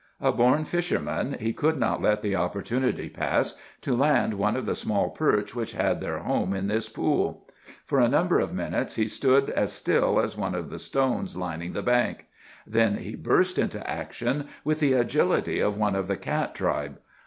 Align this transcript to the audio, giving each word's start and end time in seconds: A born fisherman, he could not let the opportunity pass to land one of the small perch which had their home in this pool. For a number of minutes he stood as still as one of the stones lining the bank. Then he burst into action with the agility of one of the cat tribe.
A 0.19 0.31
born 0.31 0.65
fisherman, 0.65 1.37
he 1.39 1.53
could 1.53 1.77
not 1.77 2.01
let 2.01 2.23
the 2.23 2.35
opportunity 2.35 3.07
pass 3.07 3.53
to 3.81 3.95
land 3.95 4.33
one 4.33 4.55
of 4.55 4.65
the 4.65 4.73
small 4.73 5.11
perch 5.11 5.53
which 5.53 5.73
had 5.73 6.01
their 6.01 6.17
home 6.17 6.55
in 6.55 6.65
this 6.65 6.89
pool. 6.89 7.47
For 7.85 7.99
a 7.99 8.07
number 8.09 8.39
of 8.39 8.51
minutes 8.51 8.95
he 8.95 9.07
stood 9.07 9.51
as 9.51 9.71
still 9.71 10.19
as 10.19 10.35
one 10.35 10.55
of 10.55 10.71
the 10.71 10.79
stones 10.79 11.37
lining 11.37 11.73
the 11.73 11.83
bank. 11.83 12.25
Then 12.65 12.97
he 12.97 13.15
burst 13.15 13.59
into 13.59 13.87
action 13.87 14.47
with 14.63 14.79
the 14.79 14.93
agility 14.93 15.59
of 15.59 15.77
one 15.77 15.93
of 15.93 16.07
the 16.07 16.17
cat 16.17 16.55
tribe. 16.55 16.97